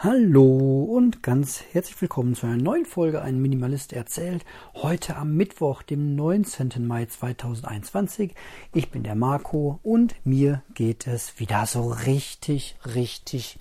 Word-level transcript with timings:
Hallo 0.00 0.84
und 0.84 1.24
ganz 1.24 1.60
herzlich 1.72 2.00
willkommen 2.00 2.36
zu 2.36 2.46
einer 2.46 2.62
neuen 2.62 2.86
Folge 2.86 3.20
Ein 3.20 3.42
Minimalist 3.42 3.92
erzählt. 3.92 4.44
Heute 4.74 5.16
am 5.16 5.34
Mittwoch, 5.36 5.82
dem 5.82 6.14
19. 6.14 6.86
Mai 6.86 7.06
2021. 7.06 8.32
Ich 8.72 8.90
bin 8.90 9.02
der 9.02 9.16
Marco 9.16 9.80
und 9.82 10.14
mir 10.24 10.62
geht 10.74 11.08
es 11.08 11.40
wieder 11.40 11.66
so 11.66 11.88
richtig, 11.90 12.76
richtig 12.94 13.58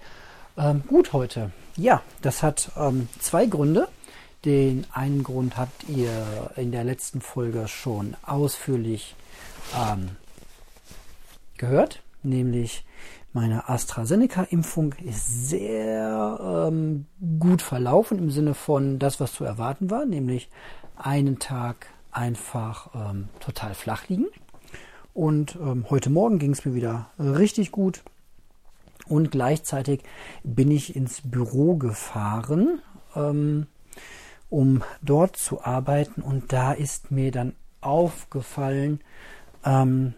ähm, 0.60 0.84
gut 0.86 1.12
heute. 1.12 1.50
Ja, 1.76 2.04
das 2.22 2.44
hat 2.44 2.72
ähm, 2.78 3.10
zwei 3.20 3.48
Gründe. 3.48 3.88
Den 4.46 4.86
einen 4.92 5.24
Grund 5.24 5.58
habt 5.58 5.90
ihr 5.90 6.52
in 6.56 6.72
der 6.72 6.84
letzten 6.84 7.20
Folge 7.20 7.68
schon 7.68 8.16
ausführlich 8.22 9.16
ähm, 9.76 10.12
gehört, 11.58 12.04
nämlich 12.22 12.84
meine 13.34 13.70
AstraZeneca-Impfung 13.70 14.94
ist 15.04 15.50
sehr 15.50 16.68
ähm, 16.70 17.06
gut 17.40 17.62
verlaufen 17.62 18.18
im 18.18 18.32
Sinne 18.32 18.54
von 18.54 19.00
das, 19.00 19.20
was 19.20 19.34
zu 19.34 19.44
erwarten 19.44 19.92
war, 19.92 20.06
nämlich 20.06 20.50
einen 20.96 21.40
Tag 21.40 21.88
einfach 22.12 22.90
ähm, 22.96 23.30
total 23.40 23.76
flach 23.76 24.08
liegen. 24.08 24.28
Und 25.14 25.56
ähm, 25.56 25.86
heute 25.90 26.10
Morgen 26.10 26.40
ging 26.40 26.52
es 26.52 26.66
mir 26.66 26.74
wieder 26.74 27.10
richtig 27.20 27.72
gut. 27.72 28.04
Und 29.08 29.32
gleichzeitig 29.32 30.04
bin 30.44 30.70
ich 30.70 30.96
ins 30.96 31.22
Büro 31.22 31.76
gefahren, 31.76 32.82
ähm, 33.16 33.68
um 34.50 34.84
dort 35.02 35.38
zu 35.38 35.64
arbeiten. 35.64 36.22
Und 36.22 36.54
da 36.54 36.72
ist 36.72 37.12
mir 37.12 37.32
dann 37.32 37.56
aufgefallen, 37.82 39.02
ähm, 39.64 40.14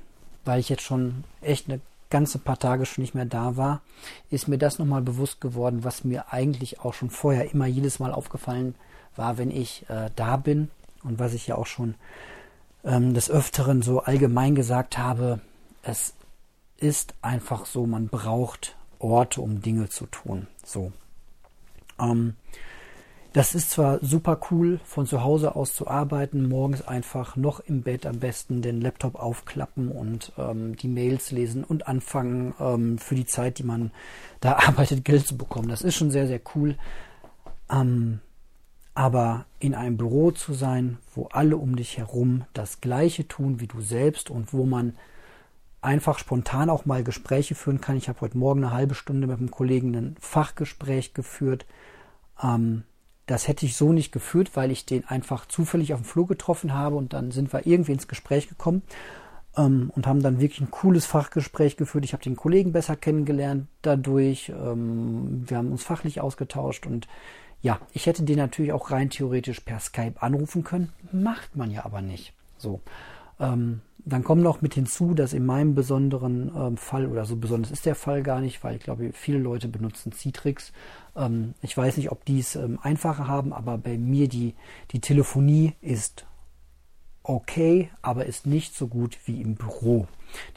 weil 0.45 0.59
ich 0.59 0.69
jetzt 0.69 0.83
schon 0.83 1.23
echt 1.41 1.69
eine 1.69 1.81
ganze 2.09 2.39
paar 2.39 2.57
Tage 2.57 2.85
schon 2.85 3.03
nicht 3.03 3.15
mehr 3.15 3.25
da 3.25 3.55
war, 3.57 3.81
ist 4.29 4.47
mir 4.47 4.57
das 4.57 4.79
nochmal 4.79 5.01
bewusst 5.01 5.41
geworden, 5.41 5.83
was 5.83 6.03
mir 6.03 6.33
eigentlich 6.33 6.79
auch 6.79 6.93
schon 6.93 7.09
vorher 7.09 7.51
immer 7.51 7.67
jedes 7.67 7.99
Mal 7.99 8.11
aufgefallen 8.11 8.75
war, 9.15 9.37
wenn 9.37 9.51
ich 9.51 9.89
äh, 9.89 10.09
da 10.15 10.37
bin 10.37 10.69
und 11.03 11.19
was 11.19 11.33
ich 11.33 11.47
ja 11.47 11.55
auch 11.55 11.67
schon 11.67 11.95
ähm, 12.83 13.13
des 13.13 13.29
Öfteren 13.29 13.81
so 13.81 14.01
allgemein 14.01 14.55
gesagt 14.55 14.97
habe, 14.97 15.39
es 15.83 16.13
ist 16.77 17.13
einfach 17.21 17.65
so, 17.65 17.85
man 17.85 18.07
braucht 18.07 18.75
Orte, 18.99 19.41
um 19.41 19.61
Dinge 19.61 19.89
zu 19.89 20.05
tun. 20.05 20.47
So. 20.63 20.91
Ähm, 21.99 22.35
das 23.33 23.53
ist 23.53 23.69
zwar 23.69 23.99
super 24.03 24.39
cool, 24.49 24.79
von 24.83 25.05
zu 25.05 25.23
Hause 25.23 25.55
aus 25.55 25.75
zu 25.75 25.87
arbeiten, 25.87 26.49
morgens 26.49 26.87
einfach 26.87 27.35
noch 27.35 27.59
im 27.59 27.83
Bett 27.83 28.05
am 28.05 28.19
besten 28.19 28.61
den 28.61 28.81
Laptop 28.81 29.15
aufklappen 29.15 29.91
und 29.91 30.31
ähm, 30.37 30.75
die 30.75 30.87
Mails 30.87 31.31
lesen 31.31 31.63
und 31.63 31.87
anfangen, 31.87 32.55
ähm, 32.59 32.97
für 32.97 33.15
die 33.15 33.25
Zeit, 33.25 33.59
die 33.59 33.63
man 33.63 33.91
da 34.39 34.53
arbeitet, 34.67 35.05
Geld 35.05 35.27
zu 35.27 35.37
bekommen. 35.37 35.69
Das 35.69 35.83
ist 35.83 35.95
schon 35.95 36.09
sehr, 36.09 36.27
sehr 36.27 36.41
cool. 36.55 36.75
Ähm, 37.71 38.19
aber 38.95 39.45
in 39.59 39.75
einem 39.75 39.97
Büro 39.97 40.31
zu 40.31 40.53
sein, 40.53 40.97
wo 41.13 41.27
alle 41.31 41.55
um 41.55 41.75
dich 41.75 41.97
herum 41.97 42.45
das 42.53 42.81
Gleiche 42.81 43.27
tun 43.27 43.59
wie 43.59 43.67
du 43.67 43.79
selbst 43.79 44.29
und 44.29 44.53
wo 44.53 44.65
man 44.65 44.97
einfach 45.81 46.17
spontan 46.17 46.69
auch 46.69 46.85
mal 46.85 47.03
Gespräche 47.03 47.55
führen 47.55 47.79
kann. 47.79 47.95
Ich 47.95 48.09
habe 48.09 48.21
heute 48.21 48.37
Morgen 48.37 48.63
eine 48.63 48.73
halbe 48.73 48.95
Stunde 48.95 49.27
mit 49.27 49.37
einem 49.37 49.51
Kollegen 49.51 49.95
ein 49.95 50.15
Fachgespräch 50.19 51.13
geführt. 51.13 51.65
Ähm, 52.43 52.83
das 53.29 53.47
hätte 53.47 53.65
ich 53.65 53.75
so 53.75 53.93
nicht 53.93 54.11
geführt, 54.11 54.51
weil 54.55 54.71
ich 54.71 54.85
den 54.85 55.07
einfach 55.07 55.45
zufällig 55.45 55.93
auf 55.93 56.01
dem 56.01 56.05
Flur 56.05 56.25
getroffen 56.25 56.73
habe 56.73 56.95
und 56.95 57.13
dann 57.13 57.29
sind 57.29 57.53
wir 57.53 57.67
irgendwie 57.67 57.91
ins 57.91 58.07
Gespräch 58.07 58.49
gekommen 58.49 58.81
ähm, 59.55 59.91
und 59.95 60.07
haben 60.07 60.23
dann 60.23 60.39
wirklich 60.39 60.61
ein 60.61 60.71
cooles 60.71 61.05
Fachgespräch 61.05 61.77
geführt. 61.77 62.05
Ich 62.05 62.13
habe 62.13 62.23
den 62.23 62.35
Kollegen 62.35 62.71
besser 62.71 62.95
kennengelernt 62.95 63.67
dadurch. 63.83 64.49
Ähm, 64.49 65.43
wir 65.47 65.57
haben 65.57 65.71
uns 65.71 65.83
fachlich 65.83 66.21
ausgetauscht 66.21 66.87
und 66.87 67.07
ja, 67.61 67.79
ich 67.91 68.07
hätte 68.07 68.23
den 68.23 68.37
natürlich 68.37 68.71
auch 68.71 68.89
rein 68.89 69.11
theoretisch 69.11 69.59
per 69.59 69.79
Skype 69.79 70.21
anrufen 70.21 70.63
können. 70.63 70.91
Macht 71.11 71.55
man 71.55 71.69
ja 71.69 71.85
aber 71.85 72.01
nicht. 72.01 72.33
So. 72.57 72.81
Ähm, 73.39 73.81
dann 74.05 74.23
kommt 74.23 74.41
noch 74.41 74.61
mit 74.61 74.73
hinzu, 74.73 75.13
dass 75.13 75.33
in 75.33 75.45
meinem 75.45 75.75
besonderen 75.75 76.51
ähm, 76.55 76.77
Fall, 76.77 77.05
oder 77.05 77.25
so 77.25 77.35
besonders 77.35 77.71
ist 77.71 77.85
der 77.85 77.95
Fall 77.95 78.23
gar 78.23 78.41
nicht, 78.41 78.63
weil 78.63 78.77
ich 78.77 78.83
glaube, 78.83 79.11
viele 79.13 79.39
Leute 79.39 79.67
benutzen 79.67 80.11
Citrix. 80.11 80.71
Ähm, 81.15 81.53
ich 81.61 81.75
weiß 81.75 81.97
nicht, 81.97 82.11
ob 82.11 82.25
die 82.25 82.39
es 82.39 82.55
ähm, 82.55 82.79
einfacher 82.81 83.27
haben, 83.27 83.53
aber 83.53 83.77
bei 83.77 83.97
mir 83.97 84.27
die, 84.27 84.55
die 84.91 85.01
Telefonie 85.01 85.73
ist 85.81 86.25
okay, 87.23 87.89
aber 88.01 88.25
ist 88.25 88.47
nicht 88.47 88.75
so 88.75 88.87
gut 88.87 89.17
wie 89.25 89.41
im 89.41 89.55
Büro. 89.55 90.07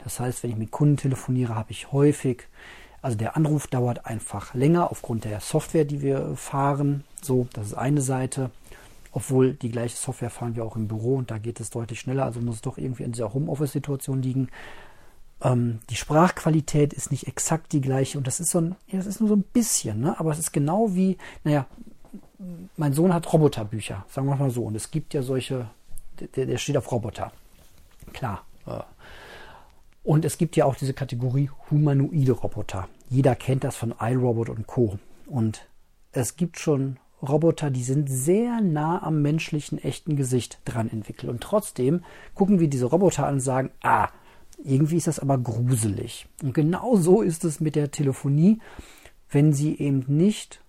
Das 0.03 0.19
heißt, 0.19 0.43
wenn 0.43 0.51
ich 0.51 0.57
mit 0.57 0.71
Kunden 0.71 0.97
telefoniere, 0.97 1.55
habe 1.55 1.71
ich 1.71 1.91
häufig, 1.91 2.47
also 3.01 3.17
der 3.17 3.35
Anruf 3.35 3.67
dauert 3.67 4.05
einfach 4.05 4.53
länger 4.53 4.89
aufgrund 4.89 5.25
der 5.25 5.39
Software, 5.41 5.85
die 5.85 6.01
wir 6.01 6.35
fahren. 6.35 7.03
So, 7.21 7.47
das 7.53 7.67
ist 7.67 7.73
eine 7.73 8.01
Seite 8.01 8.49
obwohl 9.13 9.53
die 9.53 9.69
gleiche 9.69 9.95
Software 9.95 10.31
fahren 10.31 10.55
wir 10.55 10.65
auch 10.65 10.75
im 10.75 10.87
Büro 10.87 11.15
und 11.15 11.31
da 11.31 11.37
geht 11.37 11.59
es 11.59 11.69
deutlich 11.69 11.99
schneller, 11.99 12.25
also 12.25 12.41
muss 12.41 12.55
es 12.55 12.61
doch 12.61 12.77
irgendwie 12.77 13.03
in 13.03 13.11
dieser 13.11 13.33
Homeoffice-Situation 13.33 14.21
liegen. 14.21 14.49
Ähm, 15.41 15.79
die 15.89 15.95
Sprachqualität 15.95 16.93
ist 16.93 17.11
nicht 17.11 17.27
exakt 17.27 17.71
die 17.73 17.81
gleiche 17.81 18.17
und 18.17 18.25
das 18.25 18.39
ist 18.39 18.49
so 18.49 18.59
ein, 18.59 18.75
ja, 18.87 18.97
das 18.97 19.05
ist 19.05 19.19
nur 19.19 19.29
so 19.29 19.35
ein 19.35 19.43
bisschen, 19.43 20.01
ne? 20.01 20.19
aber 20.19 20.31
es 20.31 20.39
ist 20.39 20.51
genau 20.51 20.95
wie, 20.95 21.17
naja, 21.43 21.67
mein 22.75 22.93
Sohn 22.93 23.13
hat 23.13 23.31
Roboterbücher, 23.31 24.05
sagen 24.09 24.27
wir 24.27 24.35
mal 24.35 24.49
so, 24.49 24.63
und 24.63 24.75
es 24.75 24.89
gibt 24.89 25.13
ja 25.13 25.21
solche, 25.21 25.69
der, 26.35 26.47
der 26.47 26.57
steht 26.57 26.75
auf 26.75 26.91
Roboter. 26.91 27.31
Klar. 28.11 28.43
Äh. 28.65 28.79
Und 30.03 30.25
es 30.25 30.37
gibt 30.37 30.57
ja 30.57 30.65
auch 30.65 30.75
diese 30.75 30.93
Kategorie 30.93 31.49
humanoide 31.69 32.33
Roboter. 32.33 32.89
Jeder 33.09 33.35
kennt 33.35 33.63
das 33.63 33.77
von 33.77 33.95
iRobot 33.97 34.49
und 34.49 34.67
Co. 34.67 34.99
Und 35.27 35.65
es 36.11 36.35
gibt 36.35 36.59
schon 36.59 36.97
Roboter, 37.27 37.71
die 37.71 37.83
sind 37.83 38.09
sehr 38.09 38.61
nah 38.61 39.01
am 39.01 39.21
menschlichen, 39.21 39.77
echten 39.77 40.15
Gesicht 40.15 40.59
dran 40.65 40.89
entwickelt. 40.89 41.31
Und 41.31 41.41
trotzdem 41.41 42.03
gucken 42.35 42.59
wir 42.59 42.67
diese 42.67 42.85
Roboter 42.85 43.27
an 43.27 43.35
und 43.35 43.39
sagen, 43.39 43.71
ah, 43.81 44.09
irgendwie 44.63 44.97
ist 44.97 45.07
das 45.07 45.19
aber 45.19 45.37
gruselig. 45.37 46.27
Und 46.41 46.53
genau 46.53 46.95
so 46.95 47.21
ist 47.21 47.45
es 47.45 47.59
mit 47.59 47.75
der 47.75 47.91
Telefonie, 47.91 48.59
wenn 49.29 49.53
sie 49.53 49.77
eben 49.77 50.03
nicht 50.07 50.61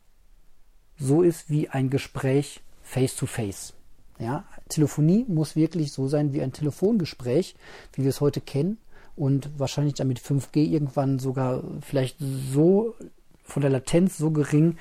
so 0.99 1.23
ist 1.23 1.51
wie 1.51 1.69
ein 1.69 1.91
Gespräch 1.91 2.63
face 2.83 3.17
to 3.17 3.27
face. 3.27 3.75
Ja, 4.19 4.45
Telefonie 4.69 5.25
muss 5.29 5.57
wirklich 5.57 5.93
so 5.93 6.09
sein 6.09 6.33
wie 6.33 6.41
ein 6.41 6.53
Telefongespräch, 6.53 7.57
wie 7.95 8.03
wir 8.03 8.11
es 8.11 8.21
heute 8.21 8.41
kennen 8.41 8.79
und 9.17 9.51
wahrscheinlich 9.59 9.95
dann 9.95 10.09
mit 10.09 10.21
5G 10.21 10.59
irgendwann 10.59 11.19
sogar 11.19 11.63
vielleicht 11.81 12.17
so 12.21 12.95
von 13.43 13.63
der 13.63 13.71
Latenz 13.71 14.17
so 14.17 14.31
gering, 14.31 14.79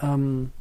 ähm, 0.00 0.52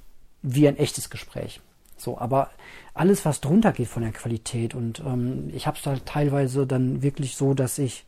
wie 0.41 0.67
ein 0.67 0.77
echtes 0.77 1.09
Gespräch. 1.09 1.61
So, 1.97 2.17
aber 2.17 2.51
alles, 2.93 3.25
was 3.25 3.41
drunter 3.41 3.71
geht 3.71 3.87
von 3.87 4.03
der 4.03 4.11
Qualität 4.11 4.75
und 4.75 4.99
ähm, 4.99 5.49
ich 5.53 5.67
habe 5.67 5.77
es 5.77 5.85
halt 5.85 6.05
teilweise 6.05 6.67
dann 6.67 7.01
wirklich 7.01 7.35
so, 7.35 7.53
dass 7.53 7.79
ich 7.79 8.05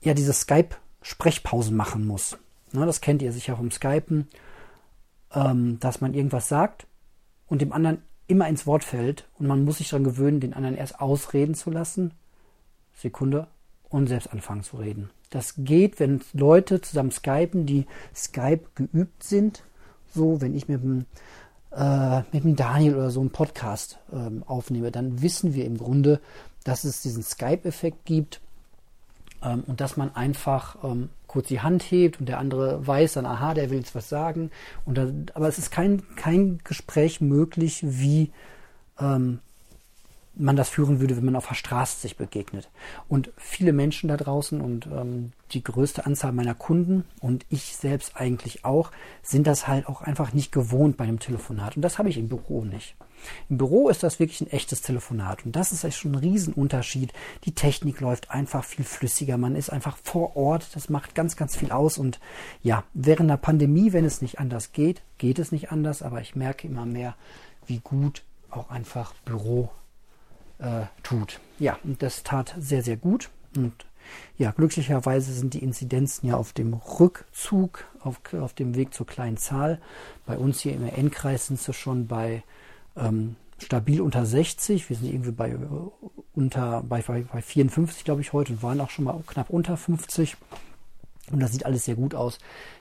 ja 0.00 0.14
diese 0.14 0.32
Skype-Sprechpausen 0.32 1.76
machen 1.76 2.06
muss. 2.06 2.38
Ne, 2.72 2.84
das 2.86 3.00
kennt 3.00 3.22
ihr 3.22 3.32
sicher 3.32 3.56
vom 3.56 3.70
Skypen, 3.70 4.28
ähm, 5.32 5.78
dass 5.78 6.00
man 6.00 6.14
irgendwas 6.14 6.48
sagt 6.48 6.86
und 7.46 7.62
dem 7.62 7.72
anderen 7.72 8.02
immer 8.26 8.48
ins 8.48 8.66
Wort 8.66 8.82
fällt 8.82 9.28
und 9.38 9.46
man 9.46 9.64
muss 9.64 9.78
sich 9.78 9.90
daran 9.90 10.04
gewöhnen, 10.04 10.40
den 10.40 10.54
anderen 10.54 10.76
erst 10.76 11.00
ausreden 11.00 11.54
zu 11.54 11.70
lassen. 11.70 12.12
Sekunde 12.94 13.46
und 13.88 14.06
selbst 14.06 14.32
anfangen 14.32 14.62
zu 14.62 14.76
reden. 14.76 15.10
Das 15.30 15.54
geht, 15.58 16.00
wenn 16.00 16.20
Leute 16.32 16.80
zusammen 16.80 17.10
skypen, 17.10 17.66
die 17.66 17.86
Skype 18.14 18.64
geübt 18.74 19.22
sind 19.22 19.64
so, 20.12 20.40
wenn 20.40 20.54
ich 20.54 20.68
mit 20.68 20.82
dem, 20.82 21.06
äh, 21.72 22.20
mit 22.32 22.44
dem 22.44 22.56
Daniel 22.56 22.96
oder 22.96 23.10
so 23.10 23.20
einen 23.20 23.30
Podcast 23.30 23.98
ähm, 24.12 24.42
aufnehme, 24.46 24.90
dann 24.90 25.22
wissen 25.22 25.54
wir 25.54 25.64
im 25.64 25.78
Grunde, 25.78 26.20
dass 26.64 26.84
es 26.84 27.02
diesen 27.02 27.22
Skype-Effekt 27.22 28.04
gibt 28.04 28.40
ähm, 29.42 29.64
und 29.66 29.80
dass 29.80 29.96
man 29.96 30.14
einfach 30.14 30.76
ähm, 30.84 31.08
kurz 31.26 31.48
die 31.48 31.60
Hand 31.60 31.82
hebt 31.82 32.20
und 32.20 32.28
der 32.28 32.38
andere 32.38 32.86
weiß 32.86 33.14
dann, 33.14 33.26
aha, 33.26 33.54
der 33.54 33.70
will 33.70 33.78
jetzt 33.78 33.94
was 33.94 34.08
sagen. 34.08 34.50
Und 34.84 34.98
dann, 34.98 35.26
aber 35.34 35.48
es 35.48 35.58
ist 35.58 35.70
kein, 35.70 36.02
kein 36.16 36.58
Gespräch 36.64 37.20
möglich, 37.20 37.80
wie 37.82 38.30
ähm, 39.00 39.40
man 40.34 40.56
das 40.56 40.68
führen 40.68 41.00
würde, 41.00 41.16
wenn 41.16 41.24
man 41.24 41.36
auf 41.36 41.48
der 41.48 41.54
Straße 41.54 42.00
sich 42.00 42.16
begegnet. 42.16 42.70
Und 43.08 43.30
viele 43.36 43.72
Menschen 43.72 44.08
da 44.08 44.16
draußen 44.16 44.60
und 44.60 44.86
ähm, 44.86 45.32
die 45.52 45.62
größte 45.62 46.06
Anzahl 46.06 46.32
meiner 46.32 46.54
Kunden 46.54 47.04
und 47.20 47.44
ich 47.50 47.76
selbst 47.76 48.16
eigentlich 48.16 48.64
auch, 48.64 48.90
sind 49.22 49.46
das 49.46 49.68
halt 49.68 49.86
auch 49.86 50.00
einfach 50.02 50.32
nicht 50.32 50.52
gewohnt 50.52 50.96
bei 50.96 51.04
einem 51.04 51.18
Telefonat. 51.18 51.76
Und 51.76 51.82
das 51.82 51.98
habe 51.98 52.08
ich 52.08 52.16
im 52.16 52.28
Büro 52.28 52.64
nicht. 52.64 52.96
Im 53.48 53.58
Büro 53.58 53.88
ist 53.88 54.02
das 54.02 54.18
wirklich 54.18 54.40
ein 54.40 54.50
echtes 54.50 54.80
Telefonat. 54.80 55.44
Und 55.44 55.54
das 55.54 55.70
ist 55.70 55.84
echt 55.84 55.98
schon 55.98 56.12
ein 56.12 56.18
Riesenunterschied. 56.18 57.12
Die 57.44 57.54
Technik 57.54 58.00
läuft 58.00 58.30
einfach 58.30 58.64
viel 58.64 58.84
flüssiger. 58.84 59.36
Man 59.36 59.54
ist 59.54 59.70
einfach 59.70 59.96
vor 60.02 60.36
Ort. 60.36 60.74
Das 60.74 60.88
macht 60.88 61.14
ganz, 61.14 61.36
ganz 61.36 61.56
viel 61.56 61.70
aus. 61.70 61.98
Und 61.98 62.18
ja, 62.62 62.84
während 62.94 63.30
der 63.30 63.36
Pandemie, 63.36 63.92
wenn 63.92 64.04
es 64.04 64.22
nicht 64.22 64.40
anders 64.40 64.72
geht, 64.72 65.02
geht 65.18 65.38
es 65.38 65.52
nicht 65.52 65.70
anders. 65.70 66.02
Aber 66.02 66.20
ich 66.20 66.34
merke 66.34 66.66
immer 66.66 66.86
mehr, 66.86 67.14
wie 67.66 67.78
gut 67.78 68.24
auch 68.50 68.70
einfach 68.70 69.14
Büro 69.24 69.70
äh, 70.62 70.86
tut. 71.02 71.40
Ja, 71.58 71.78
und 71.84 72.02
das 72.02 72.22
tat 72.22 72.54
sehr, 72.58 72.82
sehr 72.82 72.96
gut. 72.96 73.30
Und 73.56 73.72
ja, 74.38 74.50
glücklicherweise 74.50 75.32
sind 75.32 75.54
die 75.54 75.62
Inzidenzen 75.62 76.28
ja 76.28 76.36
auf 76.36 76.52
dem 76.52 76.74
Rückzug, 76.74 77.84
auf, 78.00 78.20
auf 78.34 78.52
dem 78.54 78.74
Weg 78.74 78.94
zur 78.94 79.06
kleinen 79.06 79.36
Zahl. 79.36 79.80
Bei 80.26 80.36
uns 80.36 80.60
hier 80.60 80.74
im 80.74 80.86
N-Kreis 80.86 81.46
sind 81.46 81.58
sie 81.58 81.72
schon 81.72 82.06
bei 82.06 82.42
ähm, 82.96 83.36
stabil 83.58 84.00
unter 84.00 84.26
60. 84.26 84.88
Wir 84.88 84.96
sind 84.96 85.08
irgendwie 85.08 85.32
bei 85.32 85.50
äh, 85.50 85.58
unter 86.34 86.82
bei, 86.82 87.02
bei 87.02 87.42
54, 87.42 88.04
glaube 88.04 88.20
ich, 88.20 88.32
heute 88.32 88.54
und 88.54 88.62
waren 88.62 88.80
auch 88.80 88.90
schon 88.90 89.04
mal 89.04 89.22
knapp 89.26 89.50
unter 89.50 89.76
50. 89.76 90.36
Und 91.30 91.40
das 91.40 91.52
sieht 91.52 91.64
alles 91.64 91.84
sehr 91.84 91.94
gut 91.94 92.14
aus. 92.14 92.38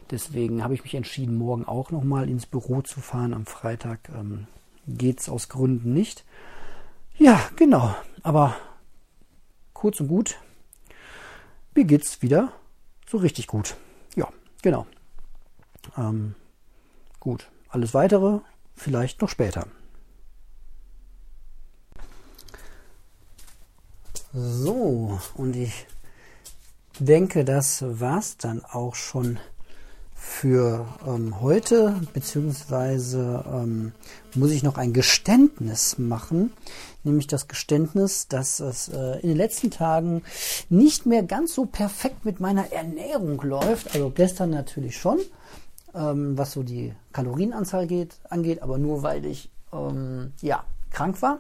Deswegen 0.10 0.64
habe 0.64 0.74
ich 0.74 0.84
mich 0.84 0.96
entschieden, 0.96 1.38
morgen 1.38 1.66
auch 1.66 1.92
nochmal 1.92 2.30
ins 2.30 2.46
Büro 2.46 2.82
zu 2.82 3.00
fahren. 3.00 3.34
Am 3.34 3.46
Freitag 3.46 4.10
ähm, 4.10 4.48
geht 4.88 5.20
es 5.20 5.30
aus 5.30 5.48
Gründen 5.48 5.94
nicht. 5.94 6.26
Ja, 7.22 7.52
genau. 7.56 7.96
Aber 8.24 8.58
kurz 9.74 10.00
und 10.00 10.08
gut, 10.08 10.40
mir 11.76 11.84
geht's 11.86 12.24
wieder 12.24 12.52
so 13.08 13.20
richtig 13.20 13.46
gut. 13.46 13.78
Ja, 14.16 14.28
genau. 14.64 14.88
Ähm, 15.96 16.34
gut. 17.20 17.48
Alles 17.70 17.94
weitere 17.94 18.40
vielleicht 18.74 19.22
noch 19.22 19.30
später. 19.30 19.68
So, 24.34 25.20
und 25.36 25.56
ich 25.56 25.86
denke, 26.98 27.46
das 27.46 27.84
war's 28.00 28.38
dann 28.38 28.66
auch 28.66 28.96
schon 28.96 29.40
für 30.24 30.86
ähm, 31.08 31.42
heute, 31.42 31.96
beziehungsweise 32.14 33.44
ähm, 33.52 33.92
muss 34.36 34.52
ich 34.52 34.62
noch 34.62 34.78
ein 34.78 34.94
Geständnis 34.94 35.98
machen, 35.98 36.54
nämlich 37.04 37.26
das 37.26 37.48
Geständnis, 37.48 38.28
dass 38.28 38.60
es 38.60 38.88
äh, 38.90 39.20
in 39.22 39.30
den 39.30 39.38
letzten 39.38 39.72
Tagen 39.72 40.22
nicht 40.70 41.08
mehr 41.08 41.24
ganz 41.24 41.56
so 41.56 41.66
perfekt 41.66 42.24
mit 42.24 42.40
meiner 42.40 42.72
Ernährung 42.72 43.42
läuft. 43.42 43.96
Also 43.96 44.12
gestern 44.12 44.52
natürlich 44.52 44.96
schon, 44.96 45.18
ähm, 45.96 46.38
was 46.38 46.52
so 46.52 46.62
die 46.62 46.94
Kalorienanzahl 47.14 47.88
geht, 47.88 48.14
angeht, 48.30 48.62
aber 48.62 48.78
nur 48.78 49.02
weil 49.02 49.26
ich 49.26 49.50
ähm, 49.74 50.34
ja 50.42 50.64
krank 50.92 51.20
war. 51.24 51.40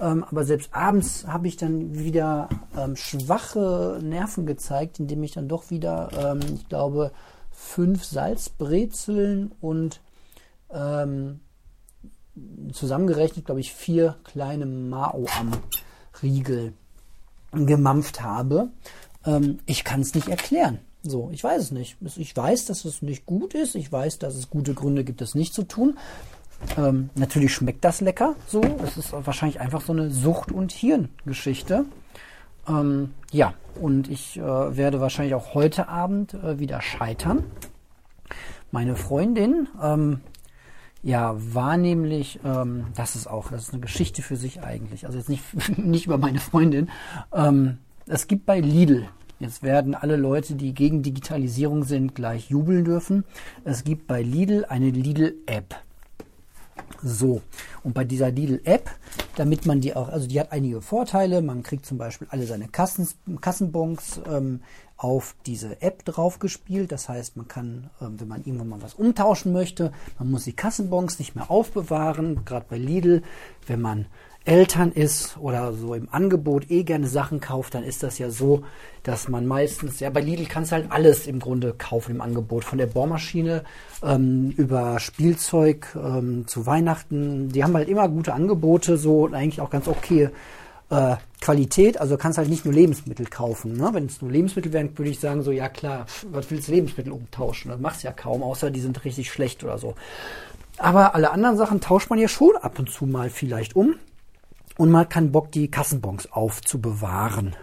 Ähm, 0.00 0.22
aber 0.30 0.44
selbst 0.44 0.74
abends 0.74 1.26
habe 1.26 1.48
ich 1.48 1.56
dann 1.56 1.98
wieder 1.98 2.50
ähm, 2.76 2.94
schwache 2.94 4.00
Nerven 4.02 4.44
gezeigt, 4.44 5.00
indem 5.00 5.22
ich 5.22 5.32
dann 5.32 5.48
doch 5.48 5.70
wieder, 5.70 6.10
ähm, 6.12 6.40
ich 6.54 6.68
glaube, 6.68 7.10
fünf 7.58 8.04
Salzbrezeln 8.04 9.50
und 9.60 10.00
ähm, 10.70 11.40
zusammengerechnet, 12.72 13.46
glaube 13.46 13.60
ich, 13.60 13.72
vier 13.72 14.16
kleine 14.22 14.64
Mao 14.64 15.26
am 15.38 15.50
Riegel 16.22 16.72
gemampft 17.50 18.22
habe. 18.22 18.68
Ähm, 19.26 19.58
ich 19.66 19.82
kann 19.82 20.00
es 20.00 20.14
nicht 20.14 20.28
erklären. 20.28 20.78
So, 21.02 21.30
ich 21.32 21.42
weiß 21.42 21.60
es 21.60 21.70
nicht. 21.72 21.96
Ich 22.16 22.36
weiß, 22.36 22.66
dass 22.66 22.84
es 22.84 23.02
nicht 23.02 23.26
gut 23.26 23.54
ist. 23.54 23.74
Ich 23.74 23.90
weiß, 23.90 24.18
dass 24.18 24.36
es 24.36 24.50
gute 24.50 24.74
Gründe 24.74 25.02
gibt, 25.02 25.20
es 25.20 25.34
nicht 25.34 25.52
zu 25.52 25.64
tun. 25.64 25.98
Ähm, 26.76 27.10
natürlich 27.16 27.52
schmeckt 27.52 27.84
das 27.84 28.00
lecker. 28.00 28.36
So, 28.46 28.60
es 28.84 28.96
ist 28.96 29.12
wahrscheinlich 29.12 29.60
einfach 29.60 29.82
so 29.82 29.92
eine 29.92 30.10
Sucht- 30.10 30.52
und 30.52 30.70
Hirngeschichte. 30.70 31.86
Ähm, 32.68 33.14
ja, 33.30 33.54
und 33.80 34.08
ich 34.08 34.38
äh, 34.38 34.42
werde 34.76 35.00
wahrscheinlich 35.00 35.34
auch 35.34 35.54
heute 35.54 35.88
Abend 35.88 36.34
äh, 36.34 36.58
wieder 36.58 36.80
scheitern. 36.80 37.44
Meine 38.70 38.96
Freundin, 38.96 39.68
ähm, 39.82 40.20
ja, 41.02 41.34
war 41.36 41.76
nämlich, 41.76 42.40
ähm, 42.44 42.86
das 42.96 43.16
ist 43.16 43.26
auch, 43.26 43.50
das 43.50 43.64
ist 43.64 43.72
eine 43.72 43.80
Geschichte 43.80 44.22
für 44.22 44.36
sich 44.36 44.62
eigentlich. 44.62 45.06
Also 45.06 45.18
jetzt 45.18 45.28
nicht, 45.28 45.42
nicht 45.78 46.06
über 46.06 46.18
meine 46.18 46.40
Freundin. 46.40 46.90
Ähm, 47.32 47.78
es 48.06 48.26
gibt 48.26 48.46
bei 48.46 48.60
Lidl, 48.60 49.08
jetzt 49.38 49.62
werden 49.62 49.94
alle 49.94 50.16
Leute, 50.16 50.54
die 50.54 50.74
gegen 50.74 51.02
Digitalisierung 51.02 51.84
sind, 51.84 52.14
gleich 52.14 52.50
jubeln 52.50 52.84
dürfen. 52.84 53.24
Es 53.64 53.84
gibt 53.84 54.06
bei 54.06 54.22
Lidl 54.22 54.64
eine 54.68 54.90
Lidl-App. 54.90 55.76
So, 57.02 57.42
und 57.84 57.94
bei 57.94 58.04
dieser 58.04 58.30
Lidl-App, 58.30 58.90
damit 59.36 59.66
man 59.66 59.80
die 59.80 59.94
auch, 59.94 60.08
also 60.08 60.26
die 60.26 60.40
hat 60.40 60.52
einige 60.52 60.80
Vorteile. 60.80 61.42
Man 61.42 61.62
kriegt 61.62 61.86
zum 61.86 61.98
Beispiel 61.98 62.26
alle 62.30 62.46
seine 62.46 62.68
Kassen, 62.68 63.08
Kassenbons 63.40 64.20
ähm, 64.26 64.60
auf 64.96 65.36
diese 65.46 65.80
App 65.80 66.04
draufgespielt. 66.04 66.90
Das 66.90 67.08
heißt, 67.08 67.36
man 67.36 67.46
kann, 67.46 67.90
ähm, 68.00 68.18
wenn 68.18 68.28
man 68.28 68.44
irgendwann 68.44 68.68
mal 68.68 68.82
was 68.82 68.94
umtauschen 68.94 69.52
möchte, 69.52 69.92
man 70.18 70.30
muss 70.30 70.44
die 70.44 70.54
Kassenbons 70.54 71.18
nicht 71.18 71.36
mehr 71.36 71.50
aufbewahren. 71.50 72.44
Gerade 72.44 72.66
bei 72.68 72.78
Lidl, 72.78 73.22
wenn 73.66 73.80
man 73.80 74.06
Eltern 74.48 74.92
ist 74.92 75.36
oder 75.38 75.74
so 75.74 75.92
im 75.92 76.08
Angebot 76.10 76.70
eh 76.70 76.82
gerne 76.82 77.06
Sachen 77.06 77.38
kauft, 77.40 77.74
dann 77.74 77.84
ist 77.84 78.02
das 78.02 78.18
ja 78.18 78.30
so, 78.30 78.62
dass 79.02 79.28
man 79.28 79.46
meistens, 79.46 80.00
ja 80.00 80.08
bei 80.08 80.22
Lidl 80.22 80.46
kannst 80.46 80.72
du 80.72 80.76
halt 80.76 80.90
alles 80.90 81.26
im 81.26 81.38
Grunde 81.38 81.74
kaufen 81.76 82.12
im 82.12 82.20
Angebot, 82.22 82.64
von 82.64 82.78
der 82.78 82.86
Bohrmaschine 82.86 83.62
ähm, 84.02 84.54
über 84.56 85.00
Spielzeug 85.00 85.94
ähm, 85.94 86.46
zu 86.46 86.64
Weihnachten. 86.64 87.50
Die 87.50 87.62
haben 87.62 87.74
halt 87.74 87.90
immer 87.90 88.08
gute 88.08 88.32
Angebote, 88.32 88.96
so 88.96 89.24
und 89.24 89.34
eigentlich 89.34 89.60
auch 89.60 89.68
ganz 89.68 89.86
okay 89.86 90.30
äh, 90.88 91.16
Qualität. 91.42 92.00
Also 92.00 92.16
kannst 92.16 92.38
halt 92.38 92.48
nicht 92.48 92.64
nur 92.64 92.72
Lebensmittel 92.72 93.26
kaufen. 93.26 93.76
Ne? 93.76 93.90
Wenn 93.92 94.06
es 94.06 94.22
nur 94.22 94.30
Lebensmittel 94.30 94.72
wären, 94.72 94.96
würde 94.96 95.10
ich 95.10 95.20
sagen 95.20 95.42
so, 95.42 95.50
ja 95.50 95.68
klar, 95.68 96.06
was 96.32 96.50
willst 96.50 96.68
du 96.68 96.72
Lebensmittel 96.72 97.12
umtauschen? 97.12 97.70
Das 97.70 97.80
machst 97.80 98.02
ja 98.02 98.12
kaum, 98.12 98.42
außer 98.42 98.70
die 98.70 98.80
sind 98.80 99.04
richtig 99.04 99.30
schlecht 99.30 99.62
oder 99.62 99.76
so. 99.76 99.94
Aber 100.78 101.14
alle 101.14 101.32
anderen 101.32 101.58
Sachen 101.58 101.82
tauscht 101.82 102.08
man 102.08 102.18
ja 102.18 102.28
schon 102.28 102.56
ab 102.56 102.78
und 102.78 102.88
zu 102.88 103.04
mal 103.04 103.28
vielleicht 103.28 103.76
um 103.76 103.96
und 104.78 104.90
man 104.90 105.02
hat 105.02 105.10
keinen 105.10 105.32
Bock, 105.32 105.52
die 105.52 105.70
Kassenbons 105.70 106.32
aufzubewahren. 106.32 107.54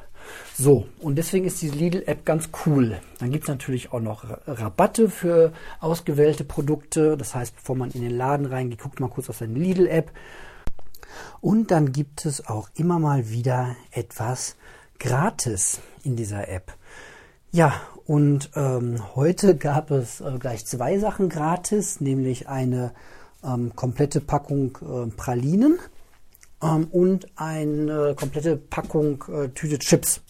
So, 0.58 0.88
und 1.00 1.16
deswegen 1.16 1.46
ist 1.46 1.62
die 1.62 1.70
Lidl-App 1.70 2.26
ganz 2.26 2.50
cool. 2.66 3.00
Dann 3.20 3.32
gibt 3.32 3.46
es 3.46 3.50
natürlich 3.50 3.94
auch 3.94 4.02
noch 4.02 4.26
Rabatte 4.46 5.10
für 5.10 5.54
ausgewählte 5.80 6.44
Produkte. 6.44 7.16
Das 7.18 7.34
heißt, 7.34 7.56
bevor 7.56 7.76
man 7.76 7.92
in 7.92 8.02
den 8.02 8.16
Laden 8.16 8.46
reingeht, 8.46 8.80
guckt 8.82 9.00
mal 9.00 9.10
kurz 9.10 9.30
auf 9.30 9.38
seine 9.38 9.58
Lidl-App. 9.58 10.12
Und 11.42 11.72
dann 11.72 11.92
gibt 11.92 12.26
es 12.26 12.48
auch 12.48 12.70
immer 12.76 13.00
mal 13.00 13.30
wieder 13.30 13.76
etwas 13.92 14.58
gratis 15.00 15.80
in 16.04 16.16
dieser 16.16 16.50
App. 16.50 16.74
Ja, 17.52 17.74
und 18.06 18.50
ähm, 18.56 19.16
heute 19.16 19.56
gab 19.56 19.90
es 19.92 20.20
äh, 20.20 20.38
gleich 20.38 20.66
zwei 20.66 21.00
Sachen 21.00 21.30
gratis, 21.30 22.02
nämlich 22.02 22.50
eine 22.50 22.92
ähm, 23.44 23.74
komplette 23.76 24.20
Packung 24.20 24.78
äh, 24.82 25.10
Pralinen 25.16 25.80
ähm, 26.62 26.88
und 26.92 27.28
eine 27.36 28.16
komplette 28.16 28.58
Packung 28.58 29.24
äh, 29.28 29.50
Tüte 29.50 29.80
Chips 29.80 30.22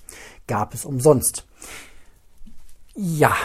gab 0.48 0.74
es 0.74 0.86
umsonst. 0.86 1.45
Ja, 2.95 3.36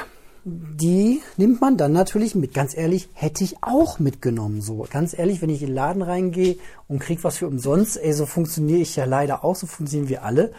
die 0.44 1.20
nimmt 1.36 1.60
man 1.60 1.76
dann 1.76 1.92
natürlich 1.92 2.34
mit. 2.34 2.54
Ganz 2.54 2.76
ehrlich, 2.76 3.08
hätte 3.12 3.44
ich 3.44 3.62
auch 3.62 3.98
mitgenommen. 3.98 4.62
So, 4.62 4.86
ganz 4.90 5.16
ehrlich, 5.16 5.42
wenn 5.42 5.50
ich 5.50 5.60
in 5.62 5.68
den 5.68 5.74
Laden 5.74 6.02
reingehe 6.02 6.56
und 6.88 6.98
kriege 6.98 7.22
was 7.24 7.38
für 7.38 7.46
umsonst, 7.46 7.98
ey, 7.98 8.12
so 8.12 8.26
funktioniere 8.26 8.80
ich 8.80 8.96
ja 8.96 9.04
leider 9.04 9.44
auch, 9.44 9.56
so 9.56 9.66
funktionieren 9.66 10.08
wir 10.08 10.24
alle. 10.24 10.52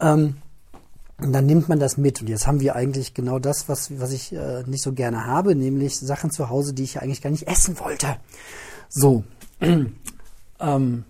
Ähm, 0.00 0.36
und 1.18 1.32
dann 1.32 1.46
nimmt 1.46 1.68
man 1.68 1.78
das 1.78 1.96
mit. 1.96 2.20
Und 2.20 2.28
jetzt 2.28 2.46
haben 2.46 2.60
wir 2.60 2.74
eigentlich 2.74 3.14
genau 3.14 3.38
das, 3.38 3.68
was, 3.68 4.00
was 4.00 4.12
ich 4.12 4.32
äh, 4.32 4.62
nicht 4.66 4.82
so 4.82 4.92
gerne 4.92 5.26
habe, 5.26 5.54
nämlich 5.54 5.98
Sachen 5.98 6.30
zu 6.30 6.48
Hause, 6.48 6.72
die 6.72 6.82
ich 6.84 6.94
ja 6.94 7.02
eigentlich 7.02 7.22
gar 7.22 7.30
nicht 7.30 7.46
essen 7.46 7.78
wollte. 7.78 8.16
So. 8.88 9.24
ähm, 9.60 11.04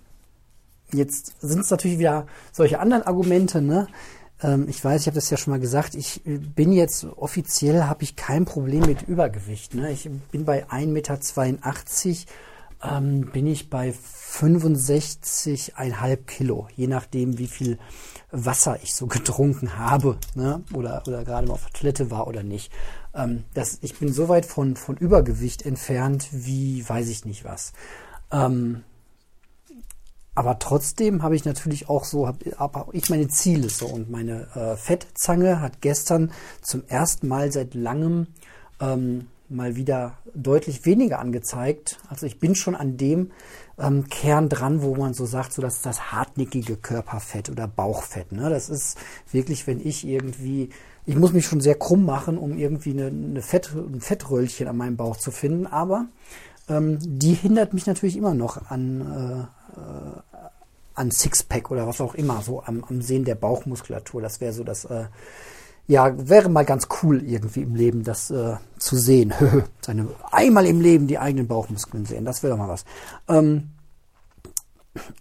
Jetzt 0.94 1.34
sind 1.40 1.60
es 1.60 1.70
natürlich 1.70 1.98
wieder 1.98 2.26
solche 2.52 2.78
anderen 2.78 3.02
Argumente, 3.02 3.60
ne? 3.60 3.88
Ähm, 4.42 4.66
ich 4.68 4.84
weiß, 4.84 5.02
ich 5.02 5.06
habe 5.06 5.16
das 5.16 5.30
ja 5.30 5.36
schon 5.36 5.52
mal 5.52 5.60
gesagt, 5.60 5.94
ich 5.94 6.22
bin 6.24 6.72
jetzt 6.72 7.04
offiziell, 7.04 7.84
habe 7.84 8.02
ich 8.02 8.16
kein 8.16 8.44
Problem 8.44 8.86
mit 8.86 9.02
Übergewicht. 9.02 9.74
Ne? 9.74 9.92
Ich 9.92 10.10
bin 10.30 10.44
bei 10.44 10.66
1,82 10.66 10.86
Meter, 10.86 11.18
ähm, 12.82 13.30
bin 13.32 13.46
ich 13.46 13.70
bei 13.70 13.92
65,5 13.92 16.16
Kilo, 16.26 16.68
je 16.76 16.86
nachdem, 16.86 17.38
wie 17.38 17.46
viel 17.46 17.78
Wasser 18.30 18.78
ich 18.82 18.94
so 18.94 19.06
getrunken 19.06 19.78
habe 19.78 20.18
ne? 20.34 20.62
oder, 20.74 21.02
oder 21.06 21.24
gerade 21.24 21.46
mal 21.46 21.54
auf 21.54 21.64
der 21.64 21.72
Toilette 21.72 22.10
war 22.10 22.26
oder 22.26 22.42
nicht. 22.42 22.70
Ähm, 23.14 23.44
das, 23.54 23.78
ich 23.80 23.98
bin 23.98 24.12
so 24.12 24.28
weit 24.28 24.44
von, 24.44 24.76
von 24.76 24.96
Übergewicht 24.96 25.64
entfernt 25.64 26.28
wie 26.32 26.86
weiß 26.86 27.08
ich 27.08 27.24
nicht 27.24 27.44
was. 27.44 27.72
Ähm, 28.30 28.82
aber 30.34 30.58
trotzdem 30.58 31.22
habe 31.22 31.36
ich 31.36 31.44
natürlich 31.44 31.88
auch 31.88 32.04
so, 32.04 32.26
habe 32.26 32.38
hab 32.58 32.92
ich 32.92 33.08
meine 33.08 33.28
Ziele 33.28 33.68
so. 33.68 33.86
Und 33.86 34.10
meine 34.10 34.48
äh, 34.54 34.76
Fettzange 34.76 35.60
hat 35.60 35.80
gestern 35.80 36.32
zum 36.60 36.82
ersten 36.88 37.28
Mal 37.28 37.52
seit 37.52 37.74
langem 37.74 38.26
ähm, 38.80 39.28
mal 39.48 39.76
wieder 39.76 40.18
deutlich 40.34 40.84
weniger 40.86 41.20
angezeigt. 41.20 41.98
Also 42.08 42.26
ich 42.26 42.40
bin 42.40 42.54
schon 42.54 42.74
an 42.74 42.96
dem 42.96 43.30
ähm, 43.78 44.08
Kern 44.08 44.48
dran, 44.48 44.82
wo 44.82 44.96
man 44.96 45.14
so 45.14 45.26
sagt, 45.26 45.52
so 45.52 45.62
dass 45.62 45.82
das 45.82 46.12
hartnäckige 46.12 46.76
Körperfett 46.76 47.50
oder 47.50 47.68
Bauchfett. 47.68 48.32
Ne? 48.32 48.50
Das 48.50 48.68
ist 48.68 48.98
wirklich, 49.30 49.66
wenn 49.66 49.86
ich 49.86 50.04
irgendwie, 50.04 50.70
ich 51.06 51.16
muss 51.16 51.32
mich 51.32 51.46
schon 51.46 51.60
sehr 51.60 51.76
krumm 51.76 52.04
machen, 52.04 52.38
um 52.38 52.56
irgendwie 52.56 52.90
eine, 52.90 53.06
eine 53.06 53.42
Fett, 53.42 53.72
ein 53.74 54.00
Fettröllchen 54.00 54.66
an 54.66 54.76
meinem 54.76 54.96
Bauch 54.96 55.16
zu 55.16 55.30
finden. 55.30 55.66
Aber 55.66 56.06
ähm, 56.68 56.98
die 57.00 57.34
hindert 57.34 57.74
mich 57.74 57.86
natürlich 57.86 58.16
immer 58.16 58.34
noch 58.34 58.70
an, 58.70 59.48
äh, 59.76 59.80
an 60.94 61.10
Sixpack 61.10 61.70
oder 61.70 61.86
was 61.86 62.00
auch 62.00 62.14
immer, 62.14 62.40
so 62.42 62.62
am, 62.62 62.84
am 62.88 63.02
Sehen 63.02 63.24
der 63.24 63.34
Bauchmuskulatur. 63.34 64.22
Das 64.22 64.40
wäre 64.40 64.52
so 64.52 64.64
das, 64.64 64.84
äh, 64.84 65.06
ja, 65.86 66.12
wäre 66.28 66.48
mal 66.48 66.64
ganz 66.64 66.88
cool 67.02 67.22
irgendwie 67.22 67.62
im 67.62 67.74
Leben, 67.74 68.04
das 68.04 68.30
äh, 68.30 68.56
zu 68.78 68.96
sehen. 68.96 69.34
Seine, 69.80 70.08
einmal 70.30 70.66
im 70.66 70.80
Leben 70.80 71.06
die 71.06 71.18
eigenen 71.18 71.46
Bauchmuskeln 71.46 72.06
sehen, 72.06 72.24
das 72.24 72.42
wäre 72.42 72.52
doch 72.52 72.58
mal 72.58 72.68
was. 72.68 72.84
Ähm, 73.28 73.70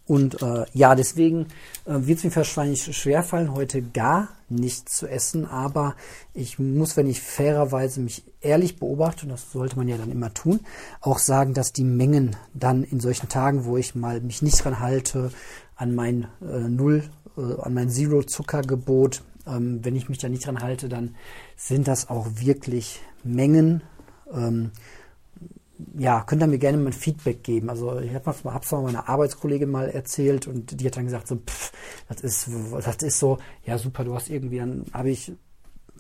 und 0.06 0.42
äh, 0.42 0.66
ja, 0.74 0.96
deswegen 0.96 1.48
äh, 1.86 1.94
wird 1.96 2.20
es 2.20 2.24
mir 2.24 2.36
wahrscheinlich 2.36 2.96
schwerfallen, 2.96 3.54
heute 3.54 3.82
gar 3.82 4.30
nichts 4.50 4.98
zu 4.98 5.08
essen. 5.08 5.46
Aber 5.46 5.96
ich 6.34 6.60
muss, 6.60 6.96
wenn 6.98 7.10
ich 7.10 7.22
fairerweise 7.22 8.00
mich 8.02 8.24
ehrlich 8.42 8.78
beobachte, 8.78 9.24
und 9.24 9.30
das 9.30 9.52
sollte 9.52 9.76
man 9.76 9.88
ja 9.88 9.98
dann 9.98 10.12
immer 10.12 10.34
tun, 10.34 10.60
auch 11.02 11.18
sagen, 11.18 11.54
dass 11.54 11.74
die 11.74 11.84
Mengen 11.84 12.36
dann 12.54 12.84
in 12.84 13.00
solchen 13.00 13.30
Tagen, 13.30 13.66
wo 13.66 13.78
ich 13.78 13.96
mal 13.96 14.22
mich 14.22 14.42
nicht 14.42 14.64
dran 14.64 14.80
halte, 14.80 15.32
an 15.76 15.96
mein 15.96 16.28
äh, 16.42 16.68
Null, 16.68 17.04
äh, 17.38 17.62
an 17.62 17.74
mein 17.74 17.90
Zero-Zuckergebot, 17.90 19.24
ähm, 19.48 19.80
wenn 19.84 19.96
ich 19.96 20.10
mich 20.10 20.20
da 20.20 20.30
nicht 20.30 20.46
dran 20.46 20.62
halte, 20.62 20.88
dann 20.90 21.16
sind 21.58 21.88
das 21.88 22.10
auch 22.10 22.28
wirklich 22.36 23.02
Mengen. 23.24 23.82
Ähm, 24.32 24.72
ja, 25.98 26.22
könnt 26.22 26.42
ihr 26.42 26.48
mir 26.48 26.58
gerne 26.58 26.78
mal 26.78 26.88
ein 26.88 26.94
Feedback 26.94 27.44
geben. 27.44 27.70
Also 27.70 28.00
ich 28.00 28.14
habe 28.14 28.30
es 28.32 28.44
mal 28.44 28.82
meiner 28.82 29.08
Arbeitskollegin 29.10 29.70
mal 29.70 29.90
erzählt 29.90 30.48
und 30.48 30.80
die 30.80 30.86
hat 30.86 30.98
dann 30.98 31.06
gesagt, 31.06 31.28
so, 31.28 31.36
pff, 31.36 31.72
das 32.10 32.22
ist, 32.22 32.50
das 32.84 32.98
ist 32.98 33.20
so, 33.20 33.38
ja 33.66 33.78
super, 33.78 34.04
du 34.04 34.16
hast 34.16 34.30
irgendwie, 34.30 34.58
dann 34.58 34.86
habe 34.94 35.12
ich 35.12 35.34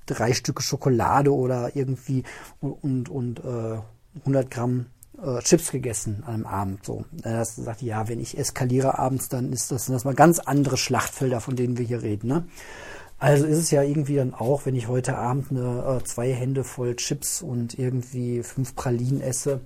drei 0.05 0.33
Stücke 0.33 0.61
Schokolade 0.61 1.33
oder 1.33 1.75
irgendwie 1.75 2.23
und, 2.59 2.73
und, 2.83 3.09
und 3.09 3.39
äh, 3.39 3.79
100 4.19 4.51
Gramm 4.51 4.87
äh, 5.21 5.39
Chips 5.41 5.71
gegessen 5.71 6.23
an 6.25 6.33
einem 6.33 6.45
Abend. 6.45 6.85
So, 6.85 7.05
das 7.11 7.55
sagt 7.55 7.81
ja, 7.81 8.07
wenn 8.07 8.19
ich 8.19 8.37
eskaliere 8.37 8.97
abends, 8.99 9.29
dann 9.29 9.53
ist 9.53 9.71
das, 9.71 9.85
sind 9.85 9.93
das 9.93 10.05
mal 10.05 10.15
ganz 10.15 10.39
andere 10.39 10.77
Schlachtfelder, 10.77 11.39
von 11.39 11.55
denen 11.55 11.77
wir 11.77 11.85
hier 11.85 12.01
reden. 12.01 12.27
Ne? 12.27 12.45
Also 13.19 13.45
ist 13.45 13.57
es 13.57 13.71
ja 13.71 13.83
irgendwie 13.83 14.15
dann 14.15 14.33
auch, 14.33 14.65
wenn 14.65 14.75
ich 14.75 14.87
heute 14.87 15.17
Abend 15.17 15.51
eine, 15.51 15.99
äh, 16.01 16.03
zwei 16.03 16.33
Hände 16.33 16.63
voll 16.63 16.95
Chips 16.95 17.41
und 17.41 17.77
irgendwie 17.77 18.43
fünf 18.43 18.75
Pralinen 18.75 19.21
esse, 19.21 19.61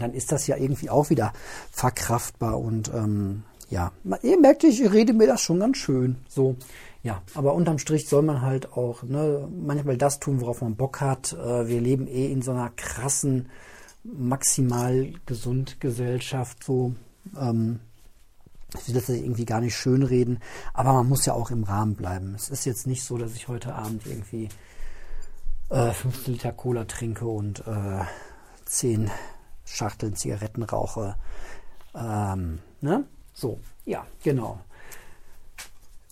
dann 0.00 0.12
ist 0.12 0.32
das 0.32 0.46
ja 0.46 0.56
irgendwie 0.56 0.90
auch 0.90 1.10
wieder 1.10 1.32
verkraftbar 1.70 2.58
und 2.58 2.90
ähm, 2.94 3.42
ja, 3.68 3.92
ihr 4.22 4.38
merkt, 4.38 4.64
ich 4.64 4.92
rede 4.92 5.12
mir 5.12 5.26
das 5.26 5.40
schon 5.40 5.58
ganz 5.58 5.78
schön. 5.78 6.16
So, 6.28 6.56
ja, 7.02 7.22
aber 7.34 7.54
unterm 7.54 7.78
Strich 7.78 8.08
soll 8.08 8.22
man 8.22 8.42
halt 8.42 8.72
auch 8.72 9.02
ne, 9.02 9.48
manchmal 9.50 9.96
das 9.96 10.20
tun, 10.20 10.40
worauf 10.40 10.60
man 10.60 10.76
Bock 10.76 11.00
hat. 11.00 11.32
Äh, 11.32 11.66
wir 11.68 11.80
leben 11.80 12.06
eh 12.06 12.30
in 12.30 12.42
so 12.42 12.52
einer 12.52 12.70
krassen, 12.70 13.48
maximal 14.04 15.12
gesund 15.26 15.80
Gesellschaft. 15.80 16.62
So, 16.62 16.94
ähm, 17.38 17.80
ich 18.74 18.88
will 18.88 18.94
das 18.94 19.08
irgendwie 19.08 19.44
gar 19.44 19.60
nicht 19.60 19.76
schönreden, 19.76 20.38
aber 20.74 20.92
man 20.92 21.08
muss 21.08 21.26
ja 21.26 21.32
auch 21.32 21.50
im 21.50 21.64
Rahmen 21.64 21.96
bleiben. 21.96 22.34
Es 22.34 22.48
ist 22.48 22.64
jetzt 22.66 22.86
nicht 22.86 23.04
so, 23.04 23.16
dass 23.16 23.34
ich 23.34 23.48
heute 23.48 23.74
Abend 23.74 24.06
irgendwie 24.06 24.48
äh, 25.70 25.90
15 25.92 26.34
Liter 26.34 26.52
Cola 26.52 26.84
trinke 26.84 27.26
und 27.26 27.60
äh, 27.66 28.04
10 28.66 29.10
Schachteln 29.66 30.16
Zigaretten 30.16 30.62
rauche. 30.62 31.16
Ähm, 31.94 32.60
ne? 32.80 33.04
So, 33.34 33.60
ja, 33.84 34.06
genau. 34.22 34.60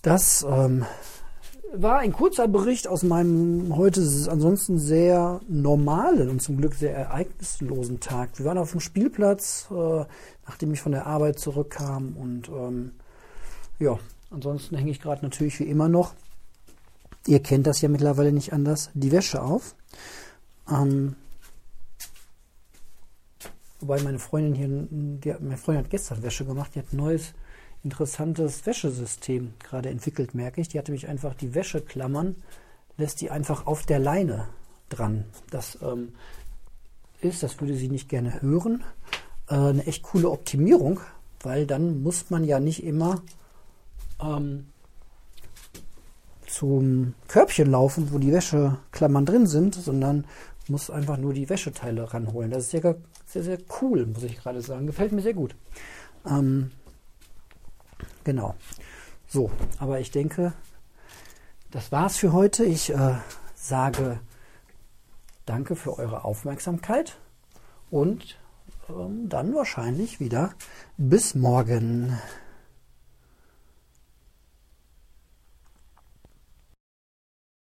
Das 0.01 0.45
ähm, 0.47 0.85
war 1.73 1.97
ein 1.97 2.13
kurzer 2.13 2.47
Bericht 2.47 2.87
aus 2.87 3.03
meinem 3.03 3.75
heute 3.75 4.01
ansonsten 4.29 4.77
sehr 4.77 5.41
normalen 5.47 6.29
und 6.29 6.41
zum 6.41 6.57
Glück 6.57 6.75
sehr 6.75 6.95
ereignislosen 6.95 7.99
Tag. 7.99 8.37
Wir 8.37 8.45
waren 8.45 8.57
auf 8.57 8.71
dem 8.71 8.79
Spielplatz, 8.79 9.67
äh, 9.71 10.05
nachdem 10.45 10.73
ich 10.73 10.81
von 10.81 10.91
der 10.91 11.07
Arbeit 11.07 11.39
zurückkam 11.39 12.15
und 12.17 12.49
ähm, 12.49 12.91
ja, 13.79 13.97
ansonsten 14.29 14.77
hänge 14.77 14.91
ich 14.91 15.01
gerade 15.01 15.23
natürlich 15.23 15.59
wie 15.59 15.65
immer 15.65 15.89
noch. 15.89 16.13
Ihr 17.27 17.41
kennt 17.41 17.65
das 17.65 17.81
ja 17.81 17.89
mittlerweile 17.89 18.31
nicht 18.31 18.53
anders, 18.53 18.91
die 18.93 19.11
Wäsche 19.11 19.41
auf. 19.41 19.75
Ähm, 20.69 21.15
wobei 23.87 24.01
meine 24.01 24.19
Freundin 24.19 24.55
hier, 24.55 24.67
die, 24.89 25.43
meine 25.43 25.57
Freundin 25.57 25.83
hat 25.83 25.91
gestern 25.91 26.23
Wäsche 26.23 26.45
gemacht, 26.45 26.71
die 26.73 26.79
hat 26.79 26.91
ein 26.91 26.97
neues 26.97 27.33
interessantes 27.83 28.65
Wäschesystem 28.65 29.53
gerade 29.59 29.89
entwickelt, 29.89 30.33
merke 30.33 30.59
ich. 30.59 30.69
Die 30.69 30.79
hatte 30.79 30.91
mich 30.91 31.07
einfach 31.07 31.35
die 31.35 31.53
Wäscheklammern, 31.53 32.35
lässt 32.97 33.21
die 33.21 33.29
einfach 33.29 33.67
auf 33.67 33.85
der 33.85 33.99
Leine 33.99 34.47
dran. 34.89 35.25
Das 35.51 35.77
ähm, 35.83 36.13
ist, 37.21 37.43
das 37.43 37.59
würde 37.61 37.75
sie 37.75 37.89
nicht 37.89 38.09
gerne 38.09 38.41
hören, 38.41 38.83
äh, 39.49 39.55
eine 39.55 39.85
echt 39.85 40.01
coole 40.01 40.31
Optimierung, 40.31 40.99
weil 41.41 41.67
dann 41.67 42.01
muss 42.01 42.31
man 42.31 42.43
ja 42.43 42.59
nicht 42.59 42.83
immer 42.83 43.21
ähm, 44.19 44.65
zum 46.47 47.13
Körbchen 47.27 47.69
laufen, 47.69 48.11
wo 48.11 48.17
die 48.17 48.31
Wäscheklammern 48.31 49.27
drin 49.27 49.45
sind, 49.45 49.75
sondern 49.75 50.25
muss 50.67 50.89
einfach 50.89 51.17
nur 51.17 51.33
die 51.33 51.49
Wäscheteile 51.49 52.11
ranholen. 52.11 52.49
Das 52.49 52.63
ist 52.63 52.71
sehr, 52.71 52.95
sehr, 53.43 53.57
sehr 53.57 53.59
cool, 53.81 54.05
muss 54.05 54.23
ich 54.23 54.37
gerade 54.37 54.61
sagen. 54.61 54.87
Gefällt 54.87 55.11
mir 55.11 55.21
sehr 55.21 55.33
gut. 55.33 55.55
Ähm, 56.25 56.71
Genau. 58.25 58.55
So, 59.27 59.51
aber 59.79 59.99
ich 59.99 60.11
denke, 60.11 60.53
das 61.71 61.91
war's 61.91 62.17
für 62.17 62.33
heute. 62.33 62.65
Ich 62.65 62.91
äh, 62.91 63.15
sage 63.53 64.19
danke 65.45 65.75
für 65.75 65.97
eure 65.97 66.25
Aufmerksamkeit 66.25 67.17
und 67.91 68.37
ähm, 68.89 69.29
dann 69.29 69.53
wahrscheinlich 69.53 70.19
wieder 70.19 70.53
bis 70.97 71.35
morgen. 71.35 72.17